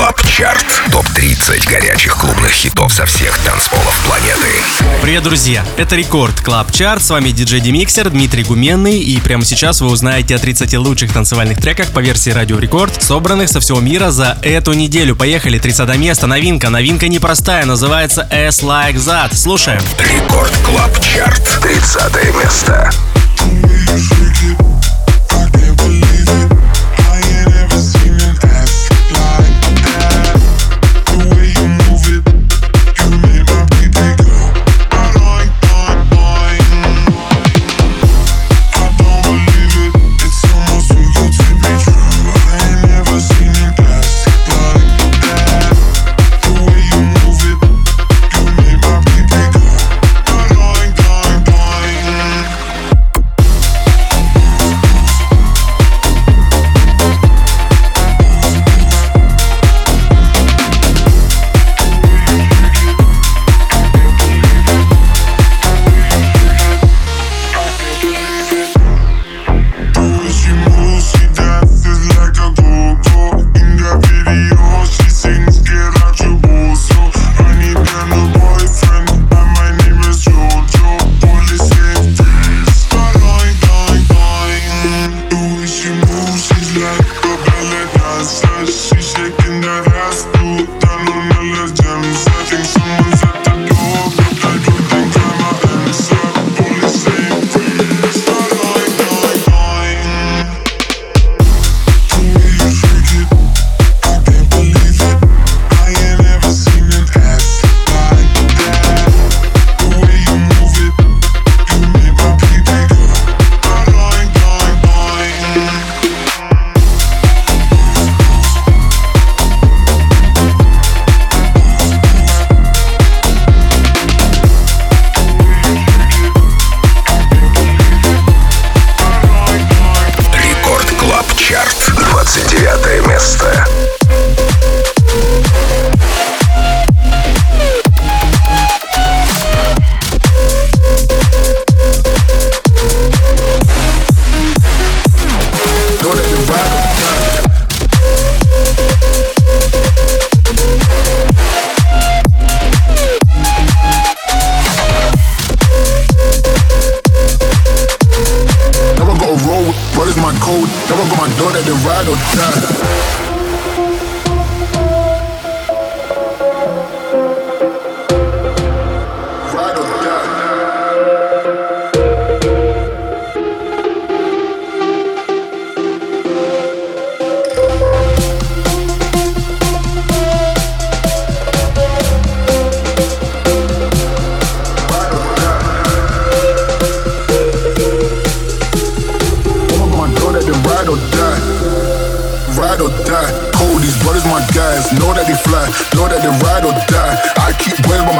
[0.00, 0.64] Club Chart.
[0.92, 4.48] Топ-30 горячих клубных хитов со всех танцполов планеты.
[5.02, 5.62] Привет, друзья!
[5.76, 7.02] Это Record Club Chart.
[7.02, 8.98] С вами диджей Демиксер Дмитрий Гуменный.
[8.98, 13.50] И прямо сейчас вы узнаете о 30 лучших танцевальных треках по версии Радио Рекорд, собранных
[13.50, 15.16] со всего мира за эту неделю.
[15.16, 16.70] Поехали, 30 место, новинка.
[16.70, 19.36] Новинка непростая, называется Ass Like That.
[19.36, 19.82] Слушаем.
[19.98, 21.60] Record Club Chart.
[21.60, 22.90] 30 место.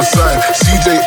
[0.01, 0.41] homicide.
[0.53, 1.00] CJ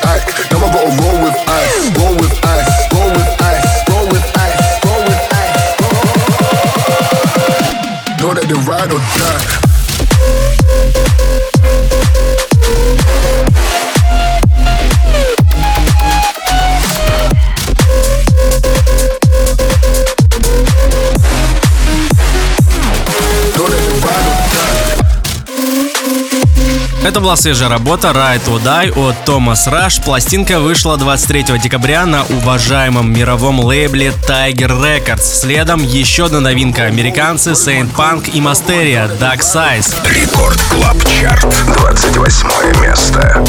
[27.20, 30.00] была свежая работа Ride or Die от Томас Раш.
[30.00, 35.20] Пластинка вышла 23 декабря на уважаемом мировом лейбле Tiger Records.
[35.20, 36.84] Следом еще одна новинка.
[36.84, 39.94] Американцы Saint Punk и Мастерия Dark Size.
[40.14, 41.54] Record Club Chart.
[41.76, 43.44] 28 место.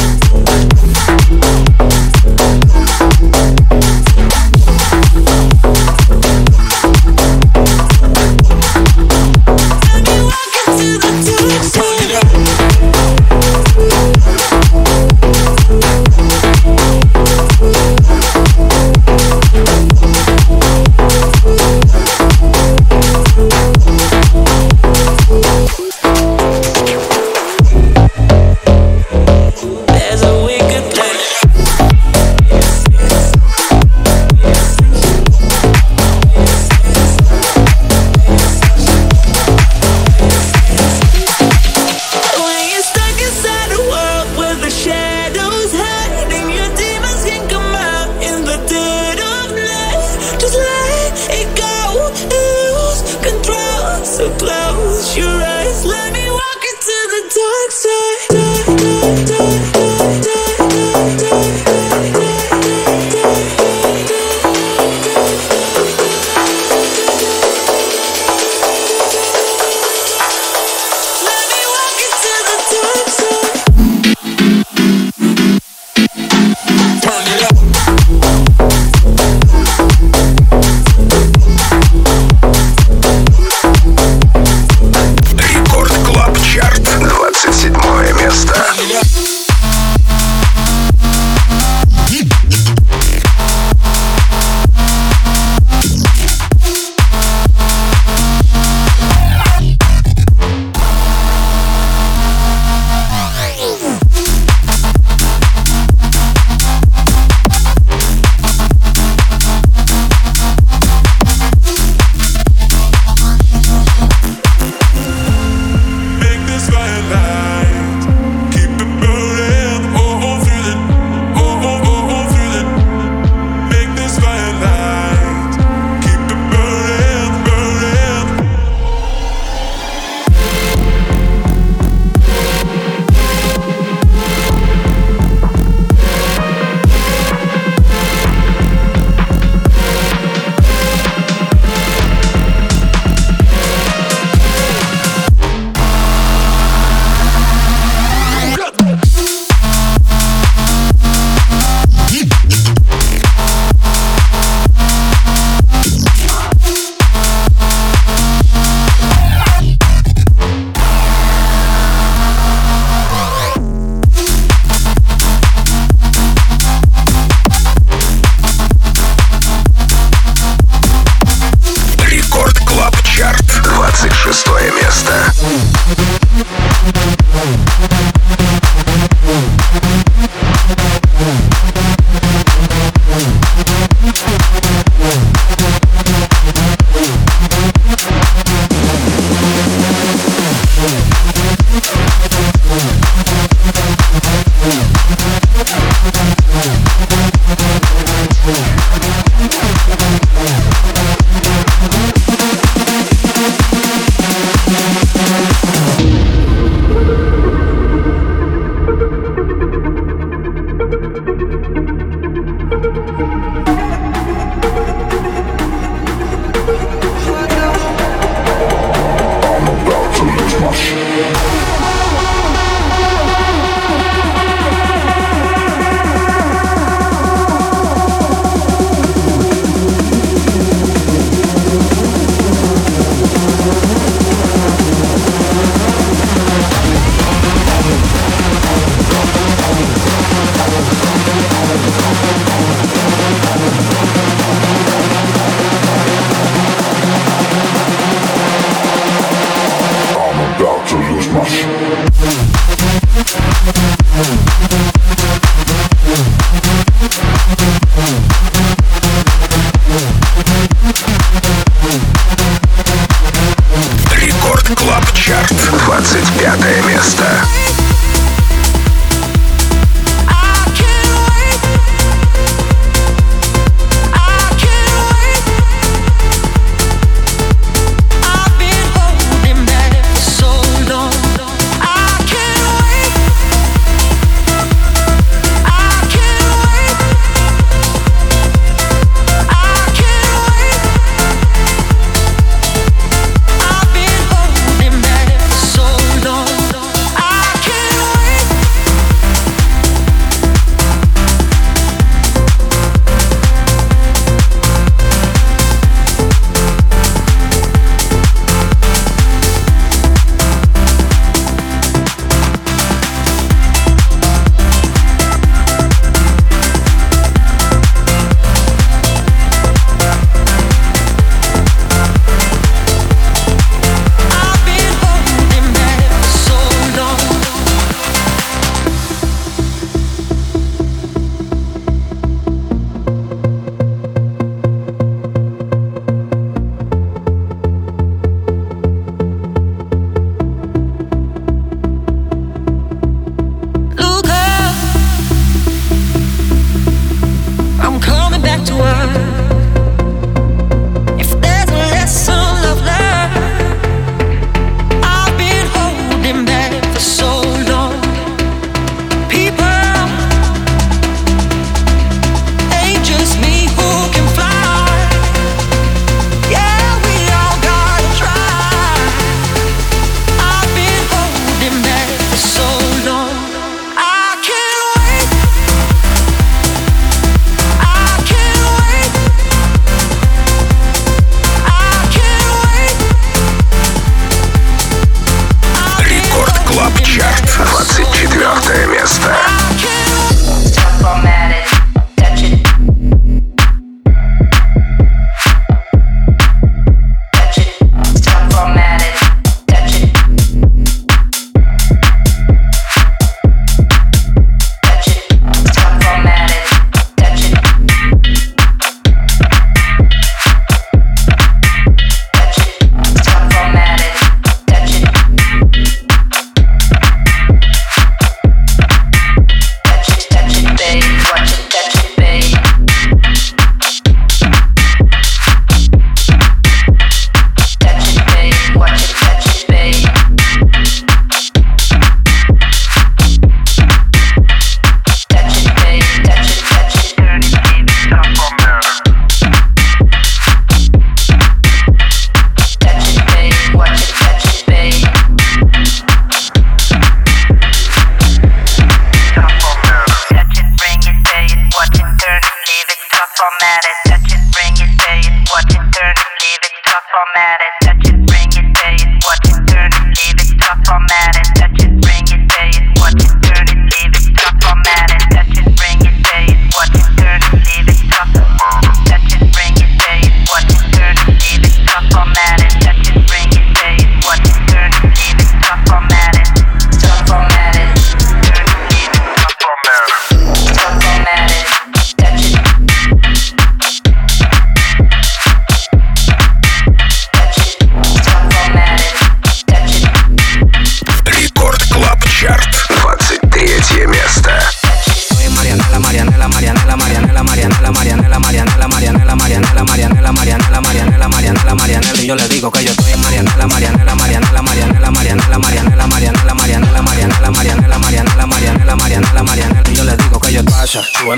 [250.96, 252.15] sobre os.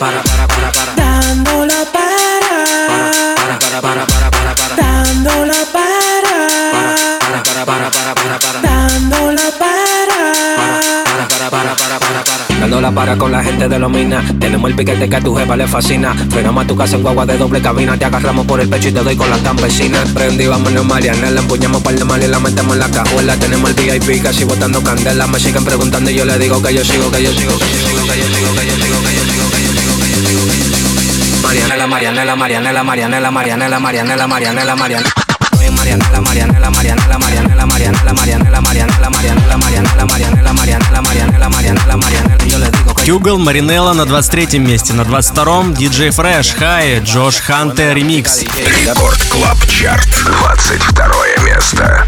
[0.00, 0.22] para
[13.16, 14.24] con la gente de los minas.
[14.38, 16.14] Tenemos el piquete que a tu jefa le fascina.
[16.30, 17.96] Frenamos a tu casa en guagua de doble cabina.
[17.96, 20.02] Te agarramos por el pecho y te doy con la campesina.
[20.14, 21.28] Prendí, vámonos Mariana.
[21.28, 23.36] empuñamos par de mal y la metemos en la cajuela.
[23.36, 25.26] Tenemos el VIP casi botando candela.
[25.26, 27.88] Me siguen preguntando y yo le digo que yo sigo, que yo sigo, que yo
[27.88, 29.09] sigo, que yo sigo, que yo sigo, que yo sigo,
[31.50, 35.10] Marianela, Marianela, Marianela, Marianela, Marianela, Marianela, Marianela, Marianela.
[35.76, 42.58] Marianela, Marianela, Marianela, Marianela, Marianela, Marianela, Marianela, Marianela, Marianela, Marianela, Marianela, Marianela, Marianela, Mariанela, yo
[42.58, 48.42] le digo Кюгл, Маринелла на 23 месте, на 22-м DJ Fresh, Хай, Джош Ханте, ремикс.
[48.84, 52.06] Рекорд Клаб Чарт, 22 место.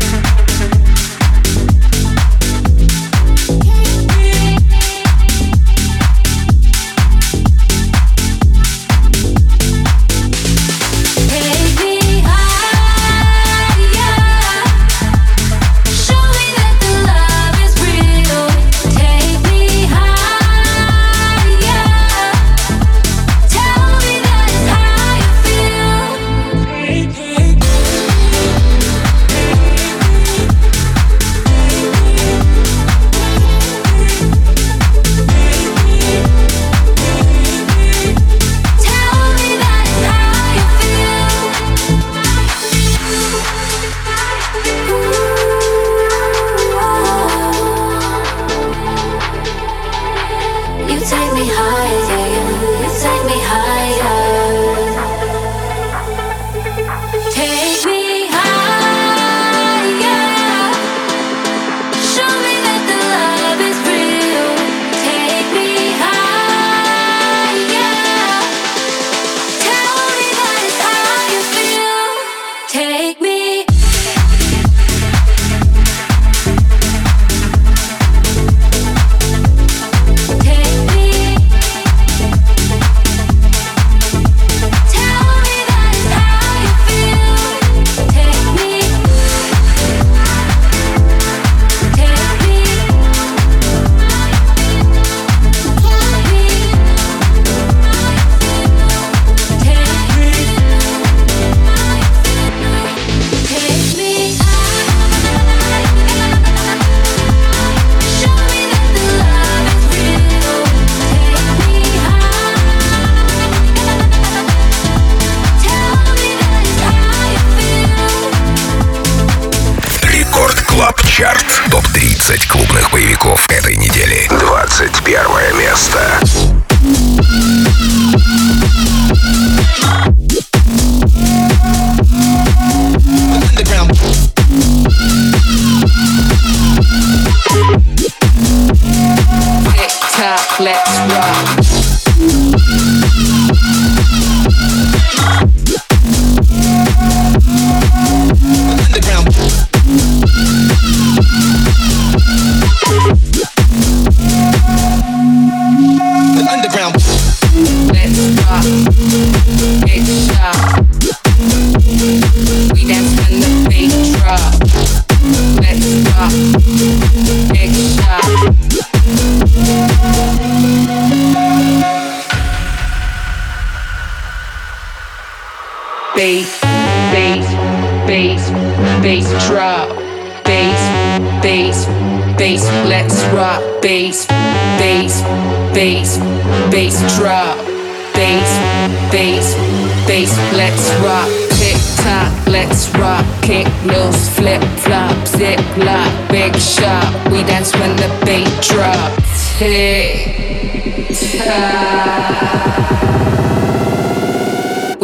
[51.05, 52.22] take me higher.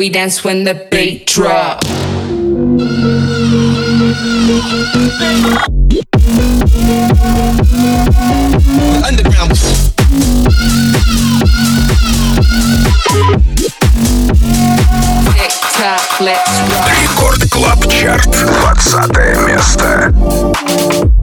[0.09, 1.85] we dance when the beat drop.
[9.05, 9.53] Underground.
[17.03, 18.35] Рекорд Клаб Чарт.
[18.35, 21.18] 20 место.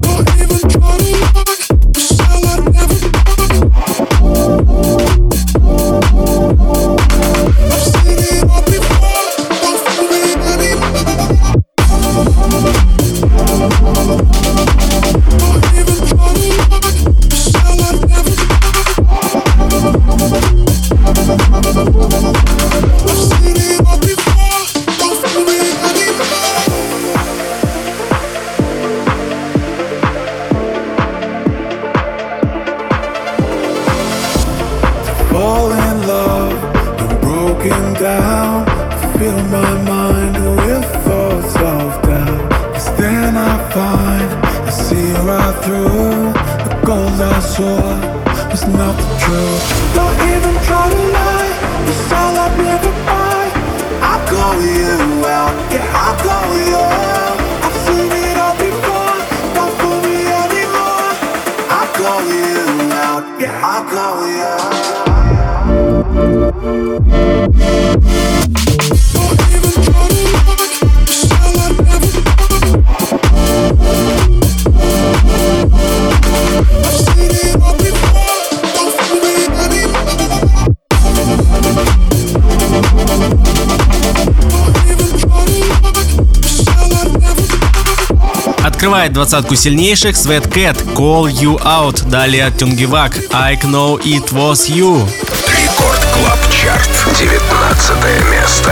[89.05, 95.07] занимает двадцатку сильнейших Свет Кэт, Call You Out, далее Tungevaag, I Know It Was You.
[95.47, 98.71] Record Club Chart, 19 место.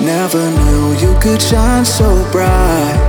[0.00, 3.03] Never knew you could shine so bright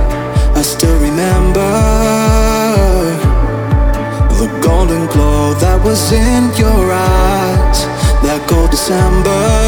[5.86, 7.86] was in your eyes.
[8.22, 9.65] That cold December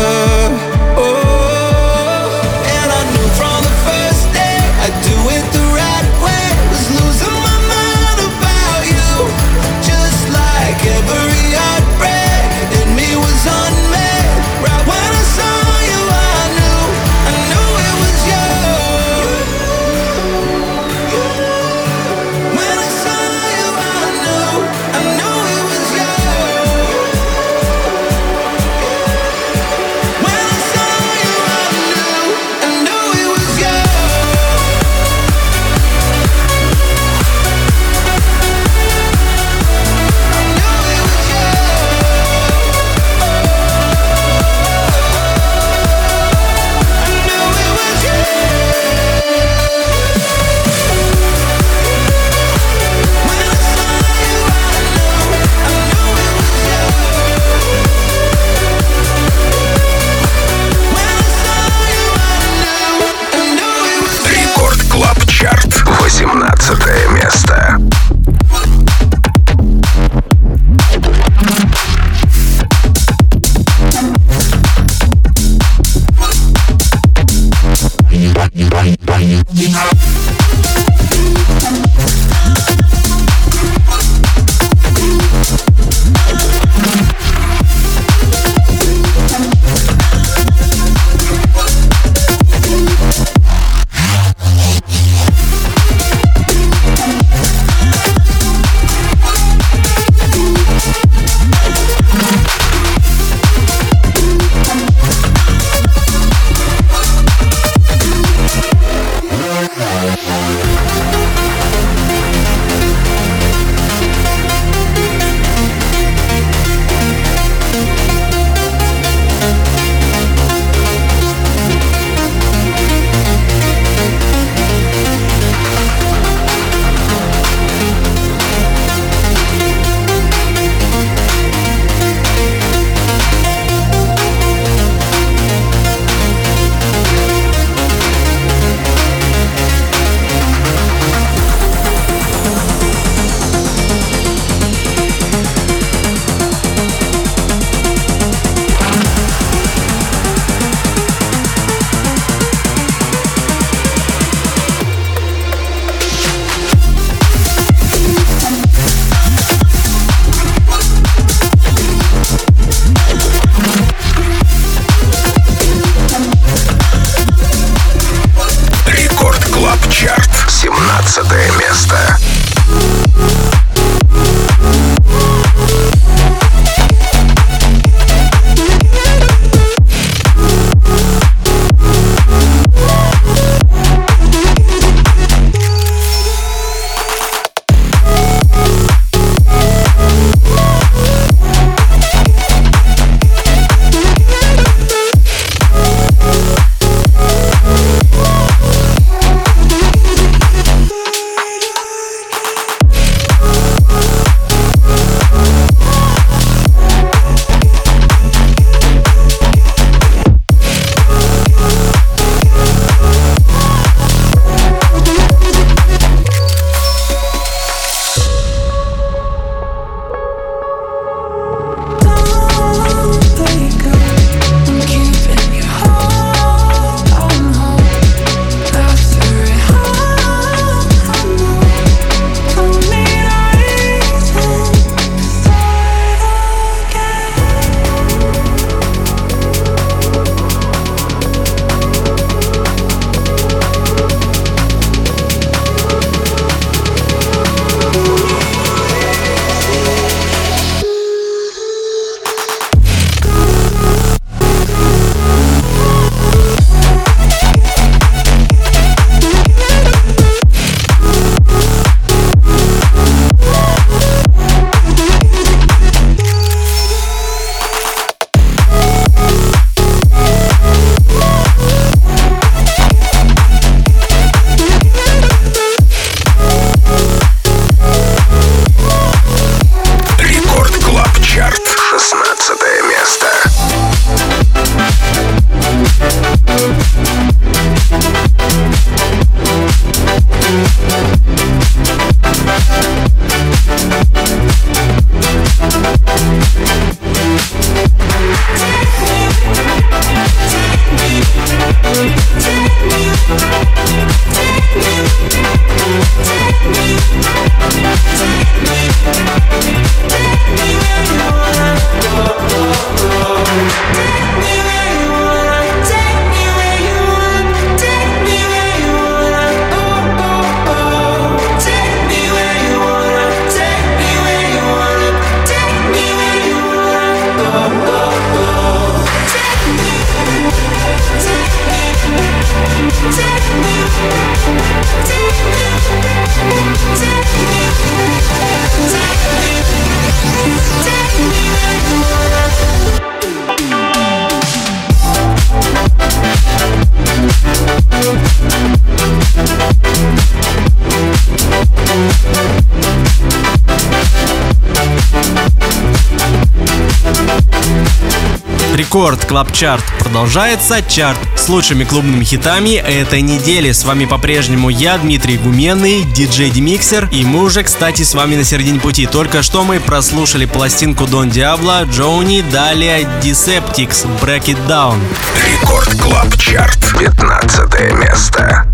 [360.00, 360.82] продолжается.
[360.82, 363.72] Чарт с лучшими клубными хитами этой недели.
[363.72, 367.08] С вами по-прежнему я, Дмитрий Гуменный, диджей Демиксер.
[367.12, 369.06] И мы уже, кстати, с вами на середине пути.
[369.06, 374.98] Только что мы прослушали пластинку Don Diablo, Джоуни, далее Deceptics, Break It Down.
[375.46, 376.78] Record Club Chart.
[376.98, 377.92] 15 место.
[377.94, 377.98] Рекорд Клаб Чарт.
[377.98, 378.67] 13 место.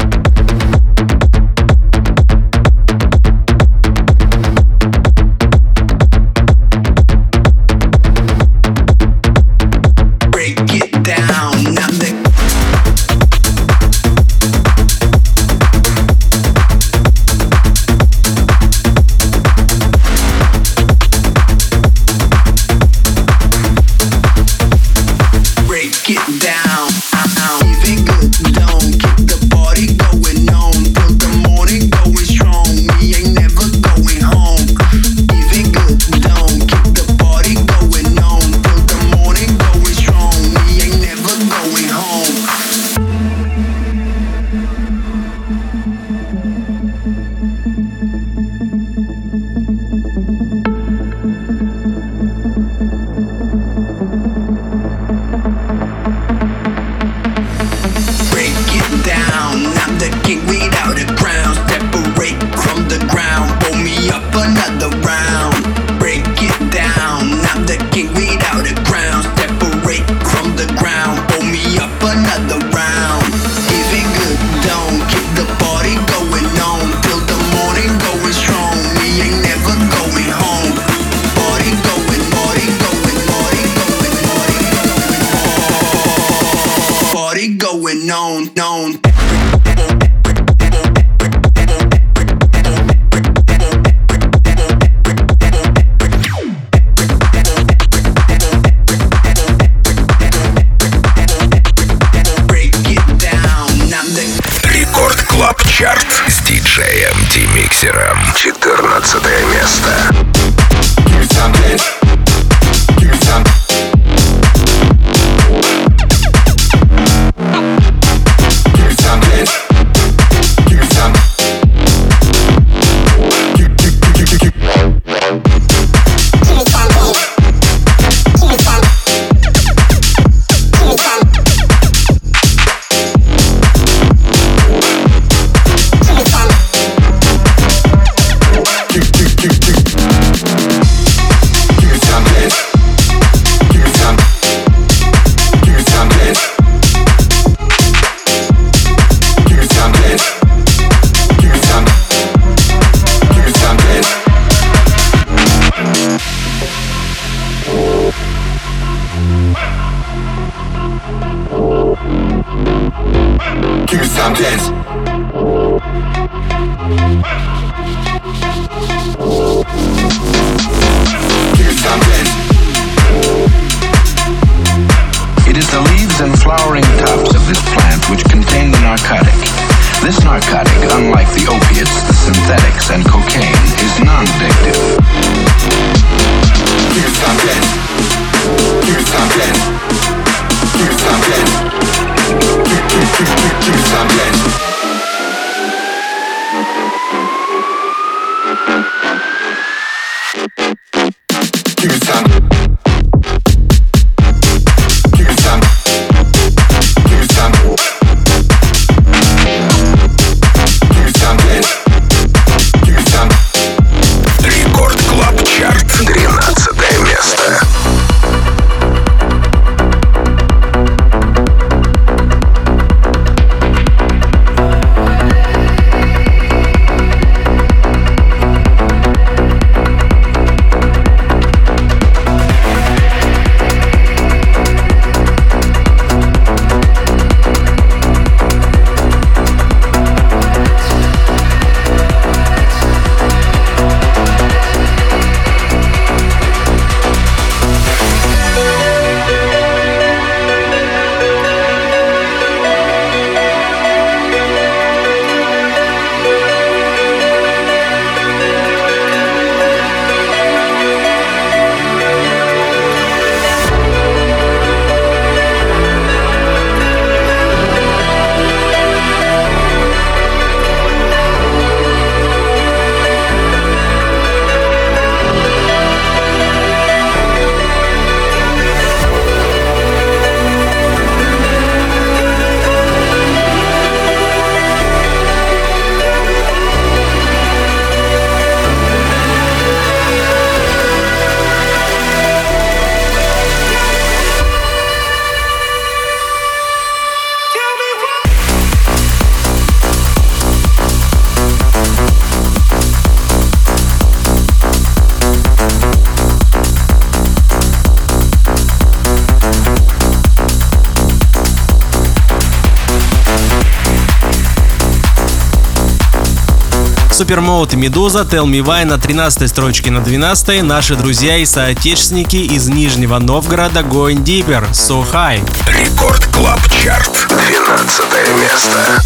[317.14, 322.34] Supermode и Meduza, Tell Me Why на 13 строчке на 12 наши друзья и соотечественники
[322.34, 325.48] из Нижнего Новгорода Going Deeper, So High.
[325.68, 327.28] Record Club Chart.
[327.28, 328.04] 12
[328.40, 329.00] место.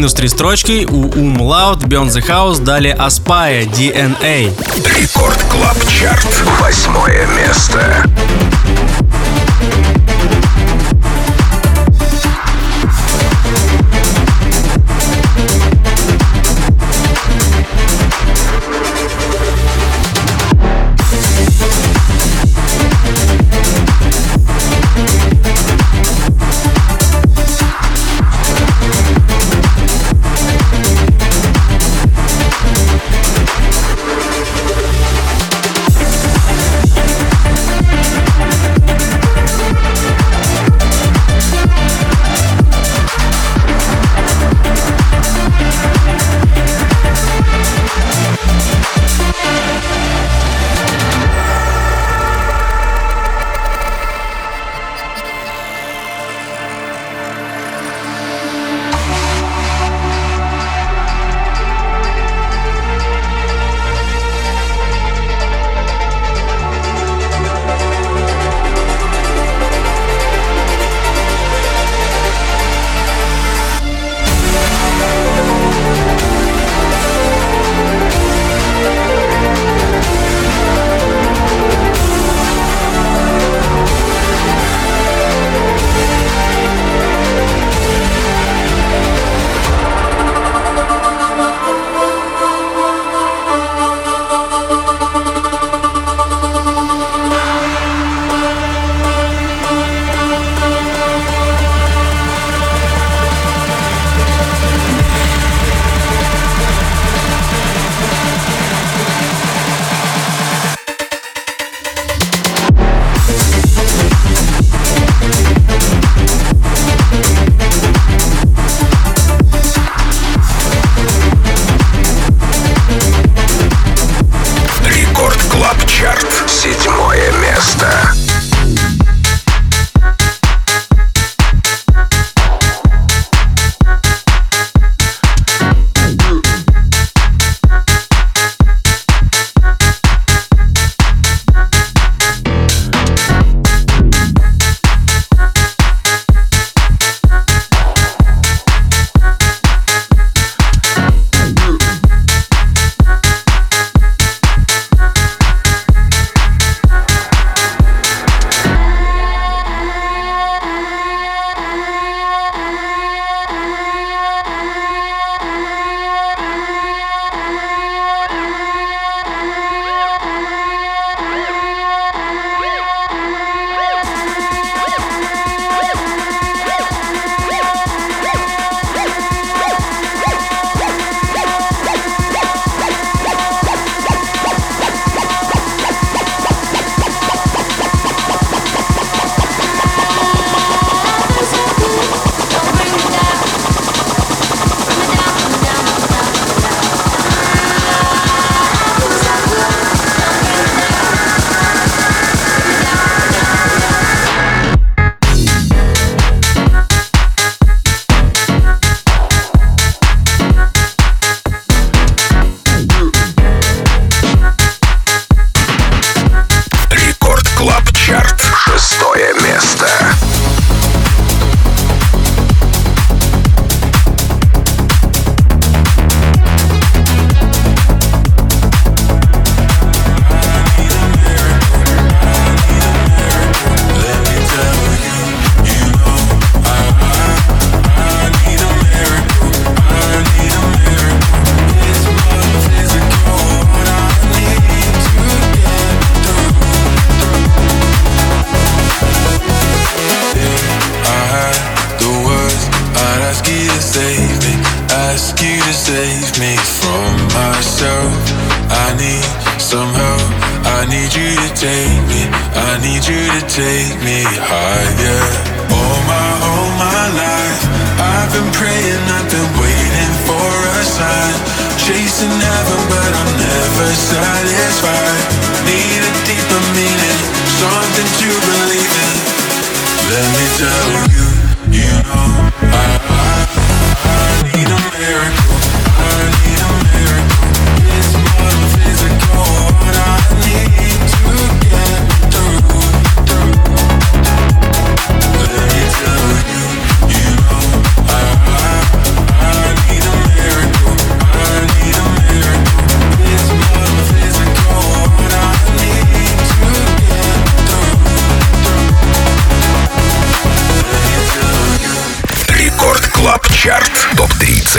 [0.00, 4.50] Минус три строчки у Um Loud, Beyond the House, далее Aspire, DNA.
[4.98, 6.42] Record Club Chart.
[6.58, 8.06] Восьмое место.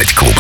[0.02, 0.31] Топ-30 клубных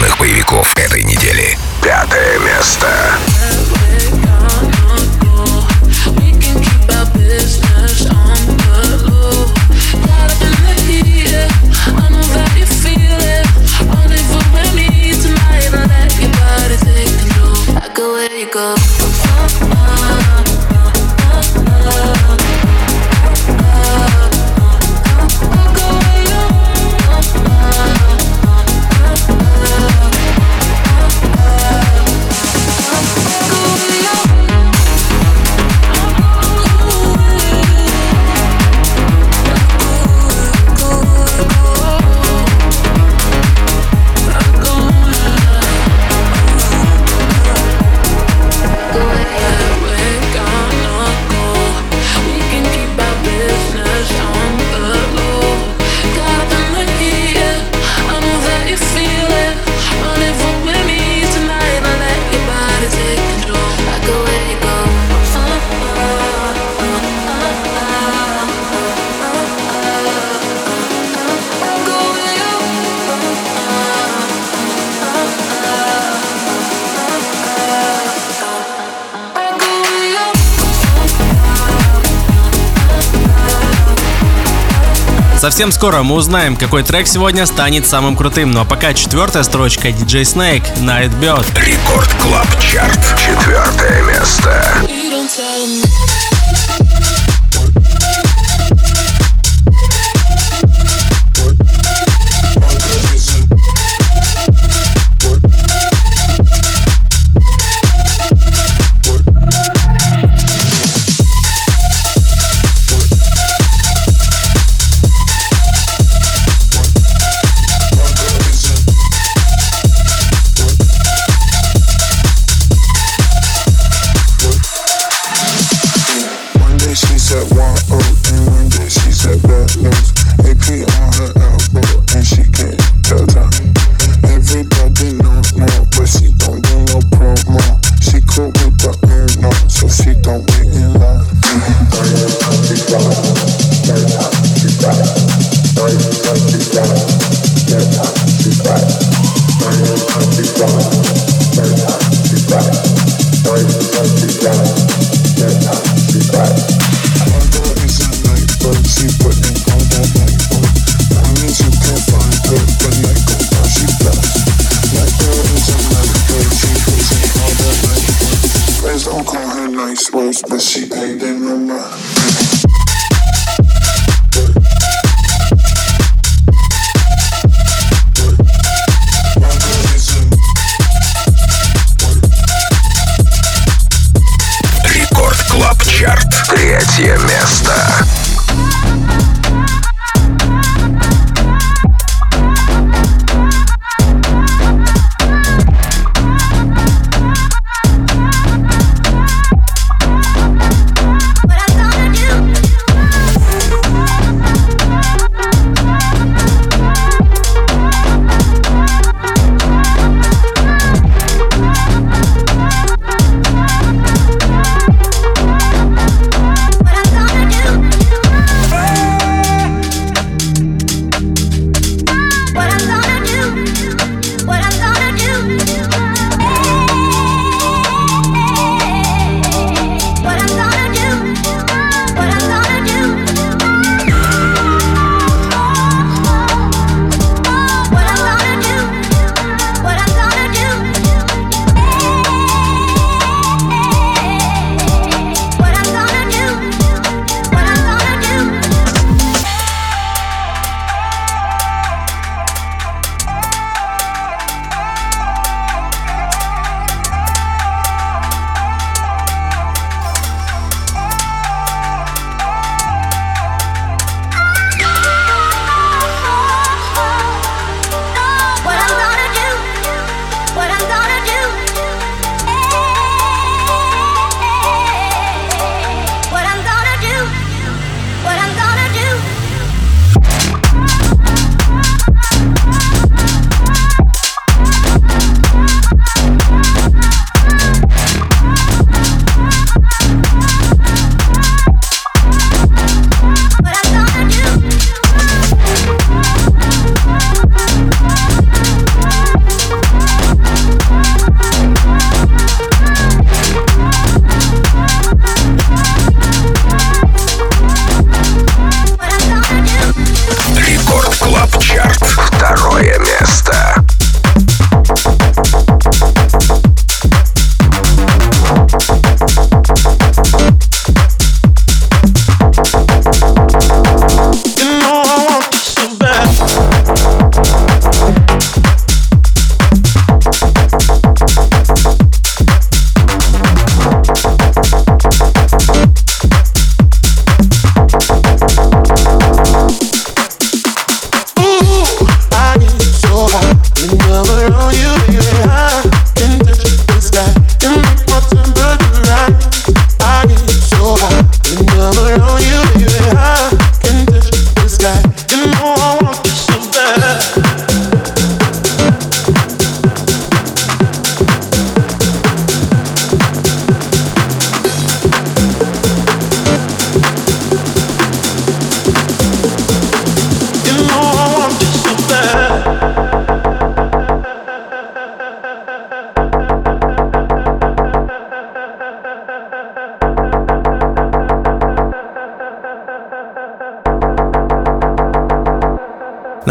[85.41, 88.51] Совсем скоро мы узнаем, какой трек сегодня станет самым крутым.
[88.51, 91.47] Ну а пока четвертая строчка DJ Snake Nightbird.
[91.59, 92.99] Record Club Chart.
[93.17, 94.63] Четвертое место.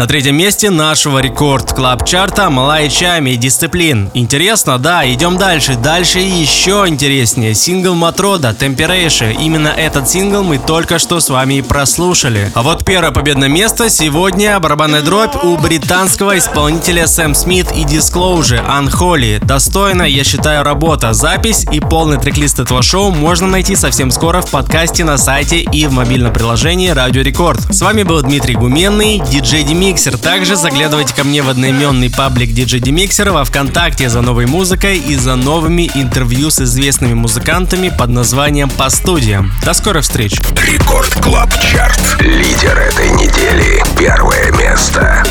[0.01, 4.09] На третьем месте нашего Record Club Chart а Malaa и Tchami Discipline.
[4.15, 4.79] Интересно?
[4.79, 5.75] Да, идем дальше.
[5.75, 7.53] Дальше еще интереснее.
[7.53, 9.31] Сингл Matroda Temperature.
[9.39, 12.51] Именно этот сингл мы только что с вами и прослушали.
[12.55, 18.67] А вот первое победное место сегодня барабанная дробь у британского исполнителя Сэм Смит и Disclosure
[18.67, 19.37] Unholy.
[19.45, 21.13] Достойная, я считаю, работа.
[21.13, 25.85] Запись и полный трек-лист этого шоу можно найти совсем скоро в подкасте на сайте и
[25.85, 27.61] в мобильном приложении Радио Рекорд.
[27.71, 29.61] С вами был Дмитрий Гуменный, диджей
[29.91, 30.17] Демиксер.
[30.17, 35.17] Также заглядывайте ко мне в одноименный паблик диджей Демиксер во Вконтакте за новой музыкой и
[35.17, 39.51] за новыми интервью с известными музыкантами под названием «По студиям».
[39.65, 40.37] До скорых встреч!
[40.65, 42.21] Record Club Chart.
[42.21, 43.83] Лидер этой недели.
[43.99, 45.25] Первое место.